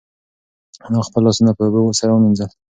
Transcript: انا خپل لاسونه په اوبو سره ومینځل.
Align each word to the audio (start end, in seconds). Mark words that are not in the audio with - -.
انا 0.85 0.99
خپل 1.07 1.21
لاسونه 1.25 1.51
په 1.57 1.63
اوبو 1.65 1.97
سره 1.99 2.11
ومینځل. 2.13 2.49